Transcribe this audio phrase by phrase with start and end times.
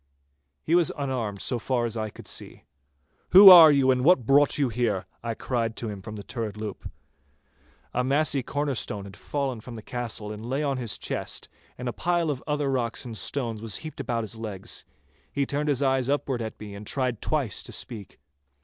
[0.63, 2.63] He was unarmed so far as I could see.
[3.33, 6.57] 'Who are you, and what brought you there?' I cried to him from the turret
[6.57, 6.89] loop.
[7.93, 12.31] A massy corner stone fallen from the castle lay on his chest, and a pile
[12.31, 14.85] of other rocks and stones was heaped about his legs.
[15.31, 18.19] He turned his eyes upward at me and tried twice to speak.